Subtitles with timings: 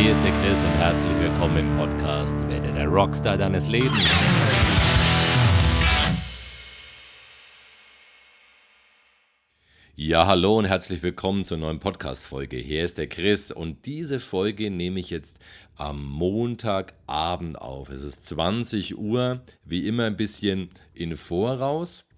[0.00, 4.08] Hier ist der Chris und herzlich willkommen im Podcast Werde der Rockstar deines Lebens.
[9.96, 12.56] Ja, hallo und herzlich willkommen zur neuen Podcast-Folge.
[12.56, 15.38] Hier ist der Chris und diese Folge nehme ich jetzt
[15.76, 17.90] am Montagabend auf.
[17.90, 22.08] Es ist 20 Uhr, wie immer ein bisschen in Voraus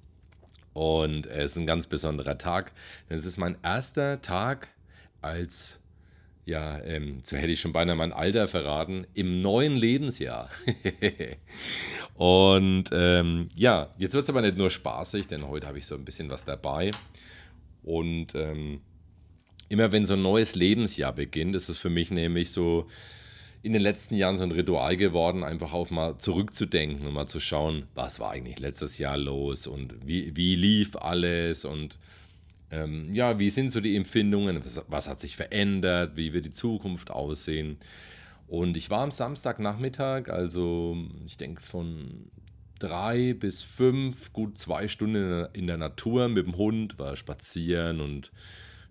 [0.72, 2.70] und es ist ein ganz besonderer Tag.
[3.08, 4.68] Es ist mein erster Tag
[5.20, 5.81] als
[6.44, 10.50] ja, ähm, so hätte ich schon beinahe mein Alter verraten, im neuen Lebensjahr.
[12.14, 15.94] und ähm, ja, jetzt wird es aber nicht nur spaßig, denn heute habe ich so
[15.94, 16.90] ein bisschen was dabei.
[17.84, 18.80] Und ähm,
[19.68, 22.86] immer wenn so ein neues Lebensjahr beginnt, ist es für mich nämlich so
[23.62, 27.38] in den letzten Jahren so ein Ritual geworden, einfach auf mal zurückzudenken und mal zu
[27.38, 31.96] schauen, was war eigentlich letztes Jahr los und wie, wie lief alles und
[32.72, 36.50] ähm, ja, wie sind so die Empfindungen, was, was hat sich verändert, wie wird die
[36.50, 37.76] Zukunft aussehen.
[38.48, 42.30] Und ich war am Samstagnachmittag, also ich denke von
[42.78, 48.32] drei bis fünf, gut zwei Stunden in der Natur mit dem Hund, war spazieren und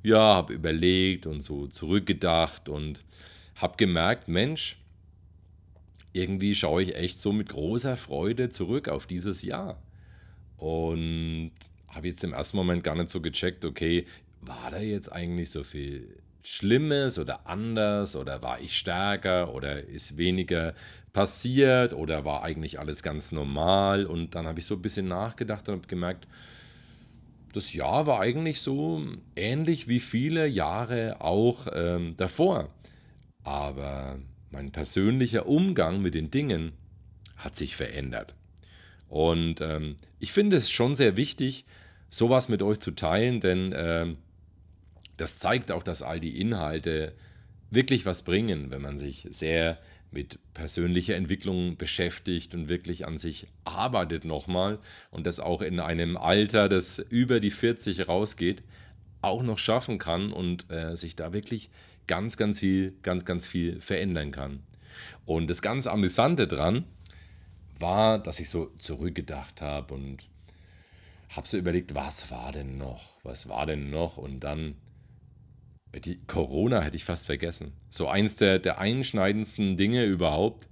[0.03, 3.03] ja, habe überlegt und so zurückgedacht und
[3.55, 4.77] habe gemerkt, Mensch,
[6.13, 9.81] irgendwie schaue ich echt so mit großer Freude zurück auf dieses Jahr.
[10.57, 11.51] Und
[11.91, 14.05] habe jetzt im ersten Moment gar nicht so gecheckt, okay,
[14.41, 20.17] war da jetzt eigentlich so viel Schlimmes oder anders oder war ich stärker oder ist
[20.17, 20.73] weniger
[21.13, 25.67] passiert oder war eigentlich alles ganz normal und dann habe ich so ein bisschen nachgedacht
[25.69, 26.27] und habe gemerkt,
[27.53, 32.69] das Jahr war eigentlich so ähnlich wie viele Jahre auch ähm, davor.
[33.43, 34.19] Aber
[34.51, 36.71] mein persönlicher Umgang mit den Dingen
[37.35, 38.35] hat sich verändert.
[39.11, 41.65] Und ähm, ich finde es schon sehr wichtig,
[42.09, 44.05] sowas mit euch zu teilen, denn äh,
[45.17, 47.13] das zeigt auch, dass all die Inhalte
[47.69, 49.77] wirklich was bringen, wenn man sich sehr
[50.11, 54.79] mit persönlicher Entwicklung beschäftigt und wirklich an sich arbeitet nochmal
[55.09, 58.63] und das auch in einem Alter, das über die 40 rausgeht,
[59.21, 61.69] auch noch schaffen kann und äh, sich da wirklich
[62.07, 64.63] ganz, ganz viel, ganz, ganz viel verändern kann.
[65.25, 66.85] Und das ganz Amüsante dran
[67.81, 70.29] war, dass ich so zurückgedacht habe und
[71.35, 73.23] habe so überlegt, was war denn noch?
[73.23, 74.17] Was war denn noch?
[74.17, 74.75] Und dann,
[75.93, 77.73] die Corona hätte ich fast vergessen.
[77.89, 80.69] So eins der, der einschneidendsten Dinge überhaupt,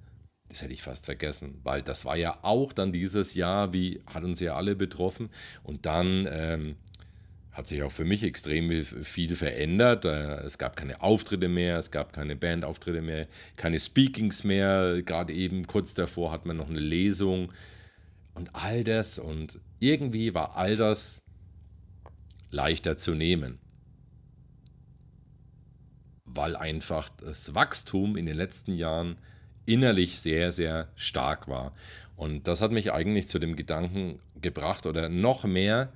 [0.49, 4.23] das hätte ich fast vergessen, weil das war ja auch dann dieses Jahr, wie hat
[4.23, 5.29] uns ja alle betroffen.
[5.63, 6.75] Und dann ähm,
[7.51, 10.05] hat sich auch für mich extrem viel verändert.
[10.05, 15.01] Äh, es gab keine Auftritte mehr, es gab keine Bandauftritte mehr, keine Speakings mehr.
[15.01, 17.51] Gerade eben kurz davor hat man noch eine Lesung
[18.33, 19.19] und all das.
[19.19, 21.23] Und irgendwie war all das
[22.51, 23.59] leichter zu nehmen.
[26.25, 29.17] Weil einfach das Wachstum in den letzten Jahren
[29.65, 31.73] innerlich sehr, sehr stark war.
[32.15, 35.91] Und das hat mich eigentlich zu dem Gedanken gebracht oder noch mehr,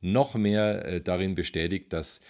[0.00, 2.20] noch mehr äh, darin bestätigt, dass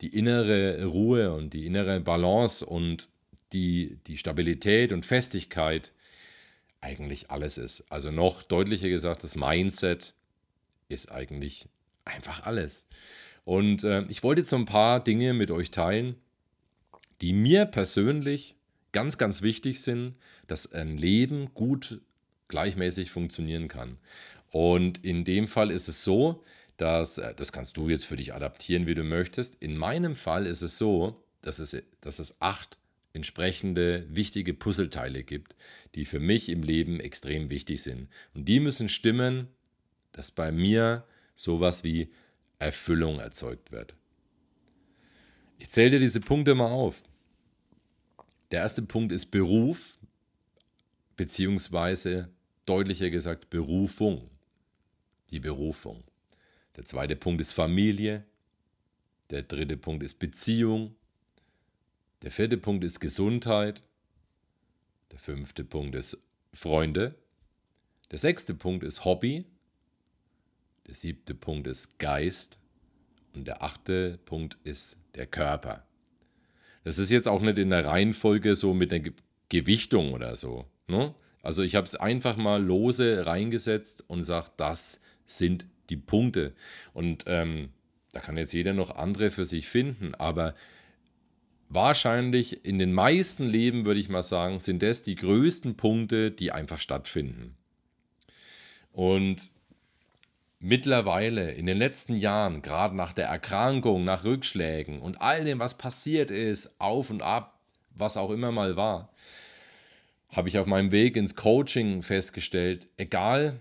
[0.00, 3.08] die innere Ruhe und die innere Balance und
[3.52, 5.92] die, die Stabilität und Festigkeit
[6.80, 7.90] eigentlich alles ist.
[7.90, 10.14] Also noch deutlicher gesagt, das Mindset
[10.88, 11.68] ist eigentlich
[12.04, 12.88] einfach alles.
[13.44, 16.16] Und äh, ich wollte jetzt so ein paar Dinge mit euch teilen,
[17.20, 18.56] die mir persönlich
[18.90, 20.16] ganz, ganz wichtig sind,
[20.48, 22.00] dass ein Leben gut
[22.48, 23.98] gleichmäßig funktionieren kann.
[24.50, 26.42] Und in dem Fall ist es so,
[26.82, 29.54] dass, äh, das kannst du jetzt für dich adaptieren, wie du möchtest.
[29.62, 32.76] In meinem Fall ist es so, dass es, dass es acht
[33.12, 35.54] entsprechende wichtige Puzzleteile gibt,
[35.94, 38.08] die für mich im Leben extrem wichtig sind.
[38.34, 39.46] Und die müssen stimmen,
[40.10, 41.04] dass bei mir
[41.36, 42.10] sowas wie
[42.58, 43.94] Erfüllung erzeugt wird.
[45.58, 47.04] Ich zähle dir diese Punkte mal auf.
[48.50, 50.00] Der erste Punkt ist Beruf,
[51.14, 52.28] beziehungsweise
[52.66, 54.30] deutlicher gesagt Berufung.
[55.30, 56.02] Die Berufung.
[56.76, 58.24] Der zweite Punkt ist Familie.
[59.30, 60.94] Der dritte Punkt ist Beziehung.
[62.22, 63.82] Der vierte Punkt ist Gesundheit.
[65.10, 66.18] Der fünfte Punkt ist
[66.52, 67.14] Freunde.
[68.10, 69.46] Der sechste Punkt ist Hobby.
[70.86, 72.58] Der siebte Punkt ist Geist.
[73.34, 75.86] Und der achte Punkt ist der Körper.
[76.84, 79.10] Das ist jetzt auch nicht in der Reihenfolge so mit einer
[79.48, 80.66] Gewichtung oder so.
[80.88, 81.14] Ne?
[81.42, 86.54] Also ich habe es einfach mal lose reingesetzt und gesagt, das sind die Punkte.
[86.92, 87.70] Und ähm,
[88.12, 90.54] da kann jetzt jeder noch andere für sich finden, aber
[91.68, 96.52] wahrscheinlich in den meisten Leben, würde ich mal sagen, sind das die größten Punkte, die
[96.52, 97.56] einfach stattfinden.
[98.92, 99.50] Und
[100.58, 105.78] mittlerweile in den letzten Jahren, gerade nach der Erkrankung, nach Rückschlägen und all dem, was
[105.78, 107.58] passiert ist, auf und ab,
[107.94, 109.12] was auch immer mal war,
[110.28, 113.60] habe ich auf meinem Weg ins Coaching festgestellt, egal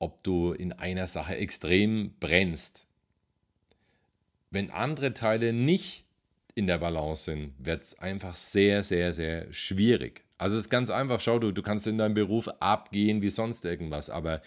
[0.00, 2.86] ob du in einer Sache extrem brennst,
[4.50, 6.04] wenn andere Teile nicht
[6.56, 10.24] in der Balance sind, wird es einfach sehr, sehr, sehr schwierig.
[10.38, 13.64] Also es ist ganz einfach, schau du, du kannst in deinem Beruf abgehen wie sonst
[13.64, 14.42] irgendwas, aber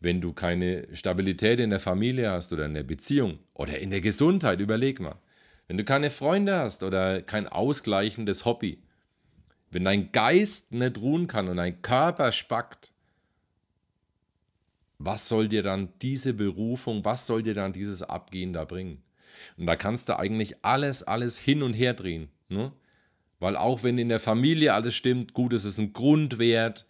[0.00, 4.00] wenn du keine Stabilität in der Familie hast oder in der Beziehung oder in der
[4.00, 5.18] Gesundheit, überleg mal.
[5.68, 8.82] Wenn du keine Freunde hast oder kein ausgleichendes Hobby,
[9.70, 12.93] wenn dein Geist nicht ruhen kann und dein Körper spackt,
[15.04, 19.02] was soll dir dann diese Berufung, was soll dir dann dieses Abgehen da bringen?
[19.56, 22.28] Und da kannst du eigentlich alles, alles hin und her drehen.
[22.48, 22.72] Ne?
[23.40, 26.86] Weil auch wenn in der Familie alles stimmt, gut, es ist ein Grundwert,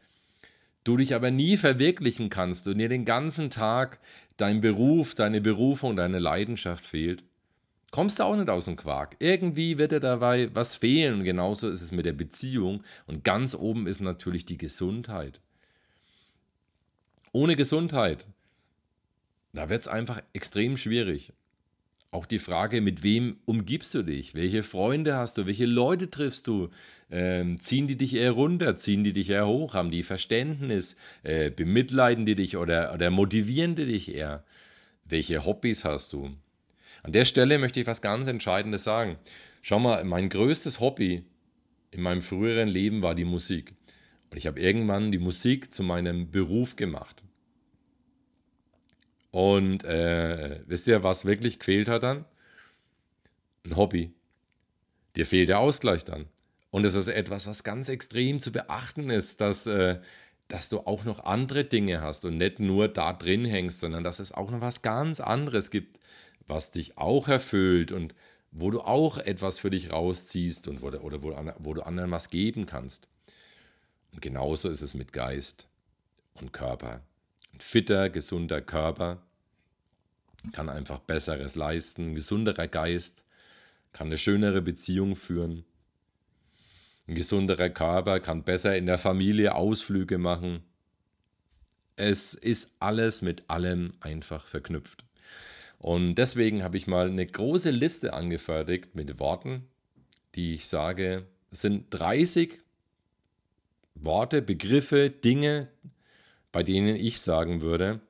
[0.85, 3.99] du dich aber nie verwirklichen kannst und dir den ganzen Tag
[4.37, 7.25] dein Beruf, deine Berufung, deine Leidenschaft fehlt,
[7.91, 9.17] kommst du auch nicht aus dem Quark.
[9.21, 13.87] Irgendwie wird dir dabei was fehlen genauso ist es mit der Beziehung und ganz oben
[13.87, 15.41] ist natürlich die Gesundheit.
[17.35, 18.29] Ohne Gesundheit,
[19.55, 21.33] da wird es einfach extrem schwierig.
[22.13, 24.37] Auch die Frage, mit wem umgibst du dich?
[24.37, 25.45] Welche Freunde hast du?
[25.45, 26.69] Welche Leute triffst du?
[27.11, 28.77] Ähm, ziehen die dich eher runter?
[28.77, 29.75] Ziehen die dich eher hoch?
[29.75, 30.95] Haben die Verständnis?
[31.25, 34.45] Äh, bemitleiden die dich oder, oder motivieren die dich eher?
[35.05, 36.31] Welche Hobbys hast du?
[37.03, 39.19] An der Stelle möchte ich was ganz Entscheidendes sagen.
[39.61, 41.25] Schau mal, mein größtes Hobby
[41.91, 43.75] in meinem früheren Leben war die Musik.
[44.35, 47.23] Und ich habe irgendwann die Musik zu meinem Beruf gemacht.
[49.31, 52.25] Und äh, wisst ihr, was wirklich quält hat dann?
[53.65, 54.13] Ein Hobby.
[55.15, 56.27] Dir fehlt der Ausgleich dann.
[56.73, 60.01] Und es ist etwas, was ganz extrem zu beachten ist, dass, äh,
[60.49, 64.19] dass du auch noch andere Dinge hast und nicht nur da drin hängst, sondern dass
[64.19, 66.01] es auch noch was ganz anderes gibt,
[66.49, 68.17] was dich auch erfüllt und
[68.51, 72.31] wo du auch etwas für dich rausziehst und wo, oder wo, wo du anderen was
[72.31, 73.07] geben kannst.
[74.15, 75.69] Und genauso ist es mit Geist
[76.35, 77.03] und Körper.
[77.53, 79.21] Ein fitter, gesunder Körper
[80.53, 83.25] kann einfach Besseres leisten, ein gesunderer Geist
[83.93, 85.65] kann eine schönere Beziehung führen.
[87.09, 90.65] Ein gesunderer Körper kann besser in der Familie Ausflüge machen.
[91.97, 95.05] Es ist alles mit allem einfach verknüpft.
[95.79, 99.69] Und deswegen habe ich mal eine große Liste angefertigt mit Worten,
[100.35, 102.65] die ich sage, es sind 30
[103.95, 105.69] Worte, Begriffe, Dinge,
[106.53, 108.01] bei denen ich sagen würde,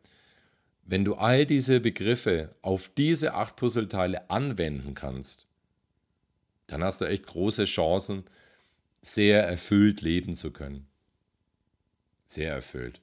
[0.86, 5.46] wenn du all diese Begriffe auf diese acht Puzzleteile anwenden kannst,
[6.66, 8.24] dann hast du echt große Chancen,
[9.00, 10.86] sehr erfüllt leben zu können.
[12.26, 13.00] Sehr erfüllt.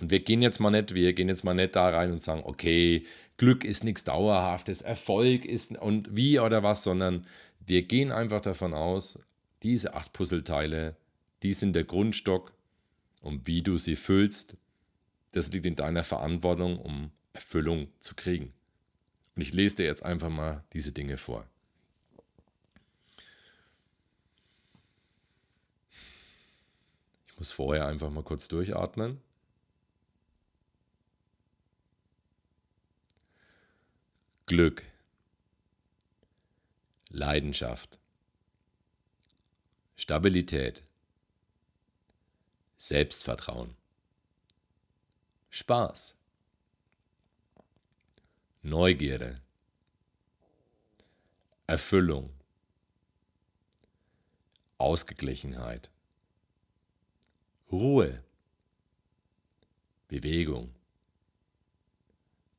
[0.00, 2.42] Und wir gehen jetzt mal nicht, wir gehen jetzt mal nicht da rein und sagen,
[2.44, 3.04] okay,
[3.36, 7.26] Glück ist nichts Dauerhaftes, Erfolg ist und wie oder was, sondern
[7.66, 9.18] wir gehen einfach davon aus,
[9.62, 10.96] diese acht Puzzleteile,
[11.42, 12.52] die sind der Grundstock
[13.22, 14.56] und wie du sie füllst,
[15.32, 18.52] das liegt in deiner Verantwortung, um Erfüllung zu kriegen.
[19.36, 21.46] Und ich lese dir jetzt einfach mal diese Dinge vor.
[27.28, 29.20] Ich muss vorher einfach mal kurz durchatmen.
[34.46, 34.84] Glück,
[37.08, 37.99] Leidenschaft,
[40.00, 40.82] Stabilität,
[42.78, 43.76] Selbstvertrauen,
[45.50, 46.16] Spaß,
[48.62, 49.42] Neugierde,
[51.66, 52.32] Erfüllung,
[54.78, 55.90] Ausgeglichenheit,
[57.70, 58.24] Ruhe,
[60.08, 60.74] Bewegung,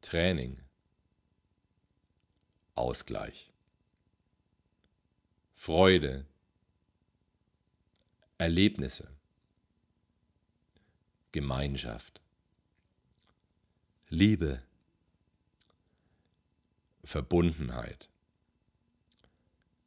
[0.01, 0.61] Training,
[2.75, 3.51] Ausgleich,
[5.55, 6.27] Freude,
[8.41, 9.07] Erlebnisse,
[11.31, 12.23] Gemeinschaft,
[14.09, 14.63] Liebe,
[17.03, 18.09] Verbundenheit,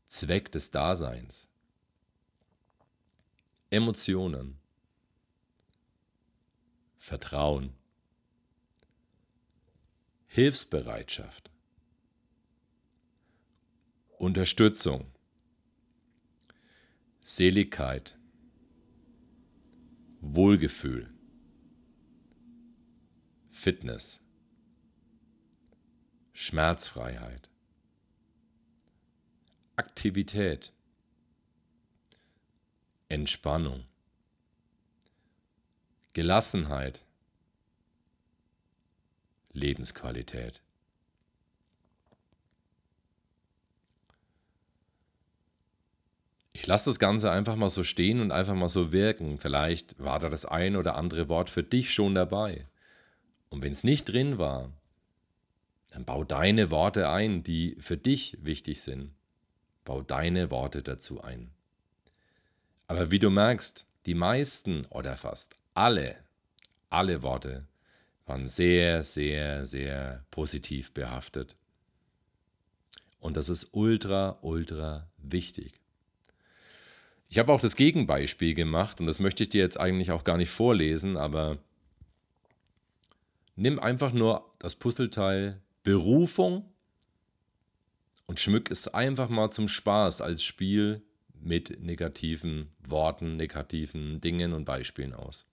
[0.06, 1.48] Zweck des Daseins,
[3.70, 4.60] Emotionen,
[6.96, 7.74] Vertrauen,
[10.28, 11.50] Hilfsbereitschaft,
[14.16, 15.10] Unterstützung,
[17.20, 18.16] Seligkeit,
[20.26, 21.12] Wohlgefühl,
[23.50, 24.22] Fitness,
[26.32, 27.50] Schmerzfreiheit,
[29.76, 30.72] Aktivität,
[33.10, 33.84] Entspannung,
[36.14, 37.04] Gelassenheit,
[39.52, 40.63] Lebensqualität.
[46.54, 49.38] Ich lasse das Ganze einfach mal so stehen und einfach mal so wirken.
[49.38, 52.66] Vielleicht war da das ein oder andere Wort für dich schon dabei.
[53.50, 54.72] Und wenn es nicht drin war,
[55.90, 59.12] dann bau deine Worte ein, die für dich wichtig sind.
[59.84, 61.50] Bau deine Worte dazu ein.
[62.86, 66.16] Aber wie du merkst, die meisten oder fast alle,
[66.88, 67.66] alle Worte
[68.26, 71.56] waren sehr, sehr, sehr positiv behaftet.
[73.18, 75.83] Und das ist ultra, ultra wichtig.
[77.34, 80.36] Ich habe auch das Gegenbeispiel gemacht und das möchte ich dir jetzt eigentlich auch gar
[80.36, 81.58] nicht vorlesen, aber
[83.56, 86.64] nimm einfach nur das Puzzleteil Berufung
[88.28, 91.02] und schmück es einfach mal zum Spaß als Spiel
[91.40, 95.44] mit negativen Worten, negativen Dingen und Beispielen aus.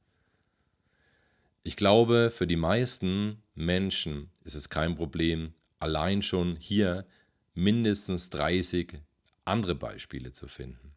[1.64, 7.08] Ich glaube, für die meisten Menschen ist es kein Problem, allein schon hier
[7.56, 9.00] mindestens 30
[9.46, 10.91] andere Beispiele zu finden.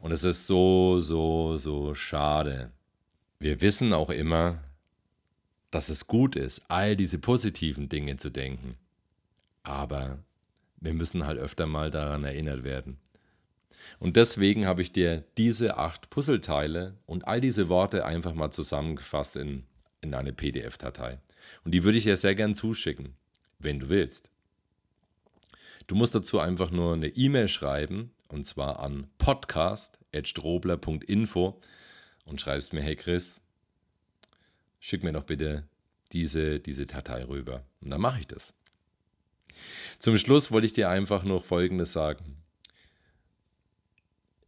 [0.00, 2.72] Und es ist so, so, so schade.
[3.38, 4.62] Wir wissen auch immer,
[5.70, 8.76] dass es gut ist, all diese positiven Dinge zu denken.
[9.62, 10.18] Aber
[10.80, 12.98] wir müssen halt öfter mal daran erinnert werden.
[13.98, 19.36] Und deswegen habe ich dir diese acht Puzzleteile und all diese Worte einfach mal zusammengefasst
[19.36, 19.64] in,
[20.00, 21.18] in eine PDF-Datei.
[21.64, 23.14] Und die würde ich dir sehr gern zuschicken,
[23.58, 24.30] wenn du willst.
[25.86, 31.60] Du musst dazu einfach nur eine E-Mail schreiben und zwar an podcast.strobler.info
[32.24, 33.42] und schreibst mir, hey Chris,
[34.78, 35.68] schick mir doch bitte
[36.12, 37.64] diese, diese Datei rüber.
[37.80, 38.54] Und dann mache ich das.
[39.98, 42.36] Zum Schluss wollte ich dir einfach noch Folgendes sagen.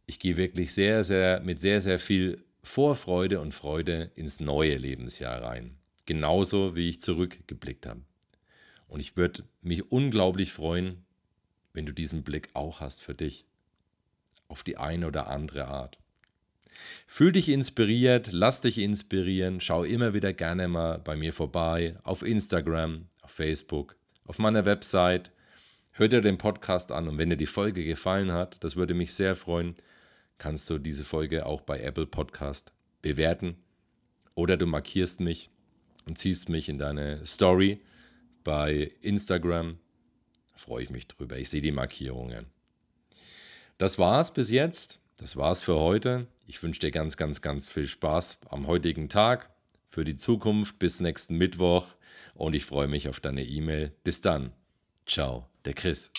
[0.05, 5.43] Ich gehe wirklich sehr, sehr, mit sehr, sehr viel Vorfreude und Freude ins neue Lebensjahr
[5.43, 5.77] rein.
[6.05, 8.01] Genauso wie ich zurückgeblickt habe.
[8.87, 11.05] Und ich würde mich unglaublich freuen,
[11.73, 13.45] wenn du diesen Blick auch hast für dich.
[14.47, 15.97] Auf die eine oder andere Art.
[17.07, 22.23] Fühl dich inspiriert, lass dich inspirieren, schau immer wieder gerne mal bei mir vorbei, auf
[22.23, 25.31] Instagram, auf Facebook, auf meiner Website.
[25.91, 29.13] Hör dir den Podcast an und wenn dir die Folge gefallen hat, das würde mich
[29.13, 29.75] sehr freuen,
[30.39, 33.57] kannst du diese Folge auch bei Apple Podcast bewerten
[34.35, 35.51] oder du markierst mich
[36.05, 37.81] und ziehst mich in deine Story
[38.43, 39.77] bei Instagram.
[40.55, 41.37] Freue ich mich drüber.
[41.37, 42.47] Ich sehe die Markierungen.
[43.77, 44.99] Das war's bis jetzt.
[45.17, 46.27] Das war's für heute.
[46.47, 49.49] Ich wünsche dir ganz, ganz, ganz viel Spaß am heutigen Tag,
[49.87, 51.87] für die Zukunft bis nächsten Mittwoch
[52.35, 53.93] und ich freue mich auf deine E-Mail.
[54.03, 54.51] Bis dann.
[55.05, 56.11] Ciao, der Chris.